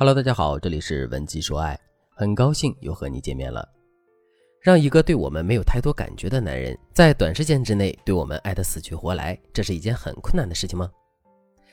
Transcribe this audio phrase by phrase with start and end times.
[0.00, 1.76] Hello，大家好，这里是文姬说爱，
[2.14, 3.68] 很高兴又和你见面了。
[4.60, 10.88] 让一个对我们没有太多感觉的男人，在短时间之内对我们爱得死去活来，这是一件很困难的事情吗？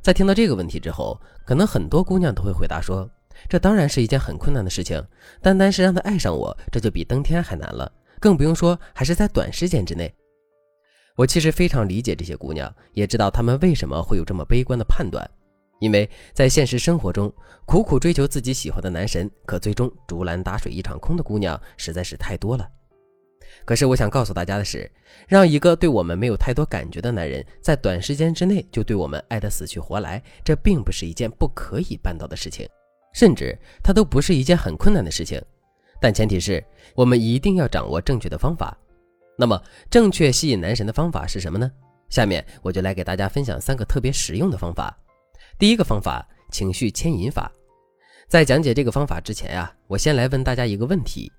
[0.00, 3.06] 在听到这个问题之后，可能很多姑娘都会回答说
[3.50, 4.98] ：“这当然是一件很困难的事情，
[5.42, 10.10] 单单是让他爱上我，这就比登天还难了，更不用说还是在短时间之内。”
[11.16, 15.22] 我其实非常理解这些姑娘，也知道她们为什么会有这么悲观的判断，
[15.78, 17.32] 因为在现实生活中，
[17.64, 22.68] 苦苦追求自己喜欢的男神，可最终竹篮打水一场空的姑娘实在是太多了。
[23.64, 24.90] 可是我想告诉大家的是，
[25.28, 32.68] 让一个对我们没有太多感觉的男人，在短时间之内就对我们爱得死去活来，这并不是一件不可以办到的事情，
[33.12, 35.40] 甚至它都不是一件很困难的事情。
[36.00, 36.62] 但前提是
[36.94, 38.76] 我们一定要掌握正确的方法。
[39.38, 41.70] 那么，正确吸引男神的方法是什么呢？
[42.08, 44.96] 下面我就来给大家分享三个特别实用的方法。
[45.58, 47.50] 第一个方法，情绪牵引法。
[48.28, 51.32] 在讲解这个方法之前呀，我先来问大家一个问题：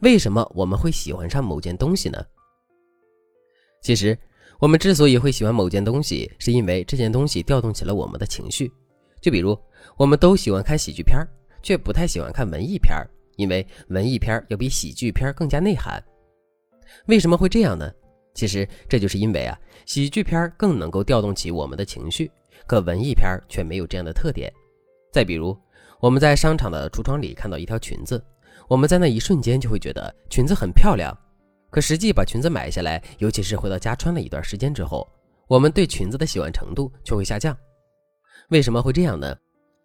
[0.00, 2.22] 为什么我们会喜欢上某件东西呢？
[3.80, 4.18] 其实，
[4.58, 8.70] 我们之所以会喜欢某件东西，是因为这件东西调动起了我们的情绪。
[9.22, 9.58] 就比如，
[9.96, 11.26] 我们都喜欢看喜剧片，
[11.62, 12.94] 却不太喜欢看文艺片，
[13.36, 16.02] 因为文艺片要比喜剧片更加内涵。
[17.06, 17.90] 为什么会这样呢？
[18.34, 22.30] 其实这就是因为啊，喜剧片更能够调动起我们的情绪，
[22.66, 24.52] 可文艺片却没有这样的特点。
[25.12, 25.56] 再比如，
[26.00, 28.22] 我们在商场的橱窗里看到一条裙子，
[28.68, 31.16] 我们在那一瞬间就会觉得裙子很漂亮，
[31.70, 35.06] 可实际把裙子买下来，尤其是回到家穿了一段时间之后，
[35.46, 37.56] 我们对裙子的喜欢程度却会下降。
[38.48, 39.36] 为什么会这样呢？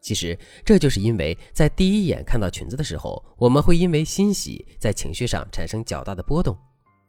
[0.00, 6.56] 其实这就是因为在第一眼看到裙子的时候，我们会因为欣喜，在情绪上产生较大的波动。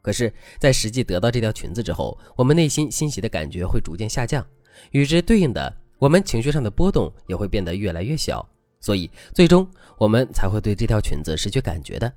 [0.01, 4.43] 可是，在实际得到这条裙子之后，我们内心欣喜的感觉会逐渐下降，
[4.91, 8.47] 与之对应的，我们情绪上的波动也会变得越来越小，
[8.79, 12.11] 所以最终我们才会对这条裙子失去感觉的。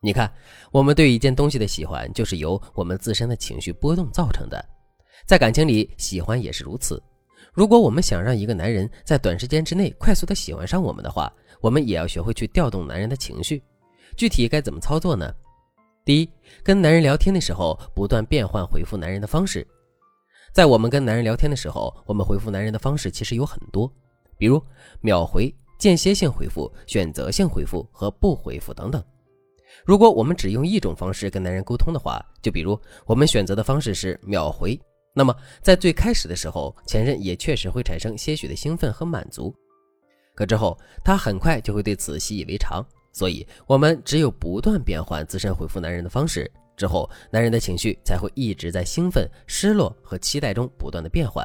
[0.00, 0.32] 你看，
[0.70, 4.64] 我们对一件东西的喜欢，就是由我们自身的情绪波动造成的。
[5.26, 7.02] 在感情里，喜欢也是如此。
[7.52, 13.60] 如果我们想让一个男人在短时间之内快速的喜欢上我们的话，我们也要学会去调动男人的情绪。
[14.16, 15.34] 具体该怎么操作呢？
[16.04, 16.30] 第一，
[16.62, 19.66] 跟男人聊天的时候，不断变换回复男人的方式。
[20.58, 23.88] 在我们跟男人聊天的时候，我们回复男人的方式其实有很多，
[24.36, 24.60] 比如
[25.00, 29.00] 秒回、间歇性回复、选择性回复和不回复等等。
[29.84, 32.76] 如果我们只用一种方式跟男人沟通的话，就比如
[33.06, 34.76] 我们选择的方式是秒回，
[35.14, 35.32] 那么
[35.62, 39.54] 在最开始的时候，前任也确实会产生些许的兴奋和满足，
[40.34, 42.84] 可之后他很快就会对此习以为常。
[43.12, 51.44] 所以，我们只有不断变换自身回复男人的方式之后，男人的情绪才会一直在兴奋、失落和期待中不断的变换。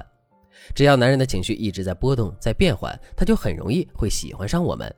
[0.76, 4.96] 只要男人的情绪一直在波动、在变换，他就很容易会喜欢上我们。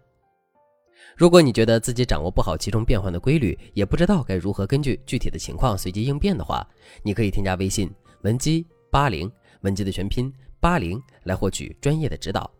[1.15, 6.67] 如果你觉得自己掌握不好其中变换的规律，也不知道该如何根据具体的情况随机应变的话，
[7.01, 7.89] 你可以添加微信
[8.23, 9.31] 文姬八零，
[9.61, 12.51] 文姬的全拼八零，来获取专业的指导。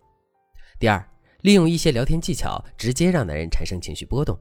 [0.80, 1.06] 第二。
[1.42, 4.36] 利用一些聊天技巧，直接让男人产生情绪波动，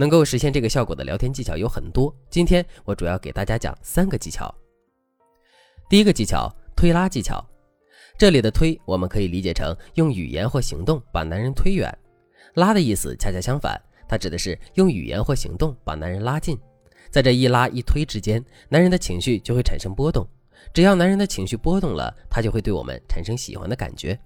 [0.00, 2.10] 能够实现这个效果的聊天技巧有很多。
[2.30, 4.50] 今天我主要给大家讲三个技巧。
[5.90, 7.46] 第一个技巧，推拉技巧。
[8.16, 11.86] 这里的推，我们可以理解成用语言或行动把男人推远；
[12.54, 13.78] 拉的意思恰恰相反，
[14.08, 16.58] 它指的是用语言或行动把男人拉近。
[17.10, 20.26] 在这一拉一推之间，男人的情绪就会产生波动。
[20.72, 24.18] 只要男人的情绪波动了，他就会对我们产生喜欢的感觉。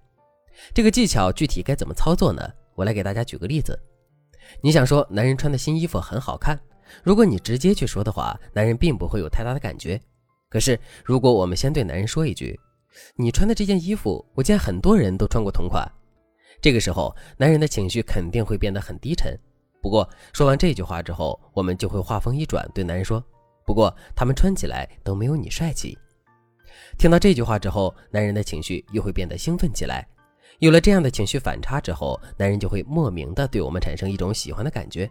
[0.73, 2.49] 这个技巧具体该怎么操作呢？
[2.77, 3.77] 我来给大家举个例子。
[4.61, 6.59] 你想说男人穿的新衣服很好看，
[7.03, 10.01] 如果你直接去说的话，男人并不会有太大的感觉。
[10.49, 12.59] 可是如果我们先对男人说一句
[13.17, 15.91] ：“你穿的这件衣服，我见很多人都穿过同款。”
[16.63, 19.37] 这个时候，男人的情绪肯定会变得很低沉。
[19.83, 23.23] 不过说完这句话之后，我们就会话锋一转，对男人说
[23.67, 25.99] ：“不过他们穿起来都没有你帅气。”
[26.97, 30.07] 听到这句话之后，男人的情绪又会变得兴奋起来。
[30.61, 35.11] 有了这样的情绪反差之后，男人就会莫名的对我们产生一种喜欢的感觉。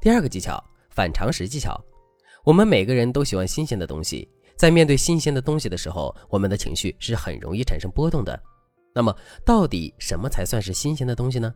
[0.00, 1.78] 第二个技巧，反常识技巧。
[2.44, 8.40] 我们每个人都喜欢新鲜的东西，在面对新鲜的东西的时候，我们的情绪是很容易产生波动的。
[8.94, 9.14] 那么，
[9.44, 11.52] 到底什么才算是新鲜的东西呢？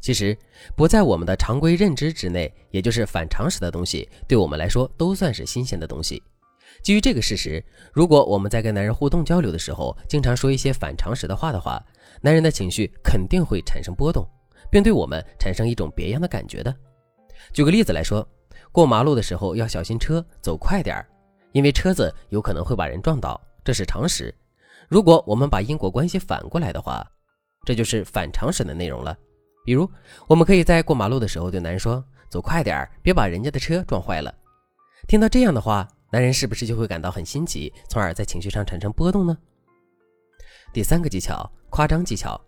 [0.00, 0.36] 其实，
[0.74, 6.22] 不在我们的常规认知之内，也就是反常识的东西，对我们来说都算是新鲜的东西。
[6.82, 7.62] 基于这个事实，
[7.92, 11.82] 如果我们在跟男人互动交流的时候，经常说一些反常识的话的话，
[12.22, 14.26] 男人的情绪肯定会产生波动，
[14.70, 16.74] 并对我们产生一种别样的感觉的。
[17.52, 18.26] 举个例子来说，
[18.72, 21.06] 过马路的时候要小心车，走快点儿，
[21.52, 24.34] 因为车子有可能会把人撞倒，这是常识。
[24.88, 27.06] 如果我们把因果关系反过来的话，
[27.64, 29.16] 这就是反常识的内容了。
[29.64, 29.88] 比如，
[30.26, 34.34] 我们可以在过马路的时候对男人说：“走快点儿，别把人家的车撞坏了。”
[35.06, 39.36] 听到这样的话，男人是不是就会感到很新奇，从而在情绪上产生波动呢？
[40.72, 42.40] 第三个技巧，夸张技巧。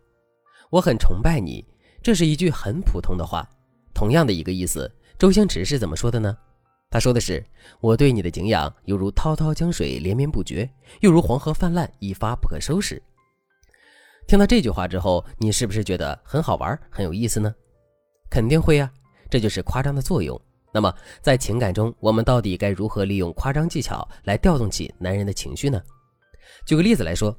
[0.71, 1.65] 我很崇拜你，
[2.03, 3.49] 这是一句很普通的话，
[3.95, 4.91] 同样的一个意思。
[5.19, 6.37] 周星驰是怎么说的呢？
[6.91, 7.43] 他说的是
[7.81, 10.69] ：“我对你的敬仰犹如滔滔江水连绵不绝，
[11.01, 13.01] 又如黄河泛滥一发不可收拾。”
[14.27, 17.55] 听到这句话之后，你是不是觉得很好玩、很有意思呢？
[18.29, 18.93] 肯定会啊，
[19.31, 20.39] 这就是夸张的作用。
[20.73, 25.81] 那么，在情感中，我们到底该如何利用夸张技巧来调动起男人的情绪呢？
[26.65, 27.37] 举个例子来说，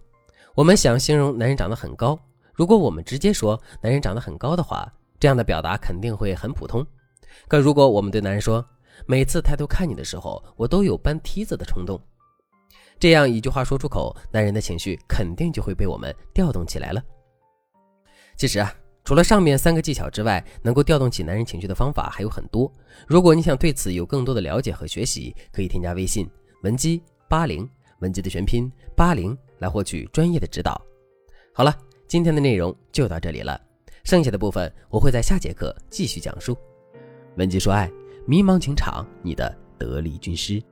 [0.53, 2.17] 我们想形容男人长得很高，
[2.53, 4.87] 如果我们直接说男人长得很高的话，
[5.19, 6.85] 这样的表达肯定会很普通。
[7.47, 8.63] 可如果我们对男人说，
[9.07, 11.99] 每次抬头看你的时候，我都有搬梯子的冲动。
[12.99, 17.03] 这样一句话说出口，男人的情绪肯定就会被我们调动起来了。
[18.37, 22.71] 其实啊，除了上面三个技巧之外，能够调动起男人情绪的方法还有很多。
[23.05, 26.29] 如果你想对此有更多的了解和学习，可以添加微信
[26.61, 27.69] 文姬八零，
[27.99, 30.81] 文姬的全拼八零，来获取专业的指导。
[31.53, 31.77] 好了，
[32.07, 33.59] 今天的内容就到这里了，
[34.05, 36.57] 剩下的部分我会在下节课继续讲述。
[37.35, 37.91] 文姬说爱，
[38.25, 40.63] 迷茫情场，你的得力军师。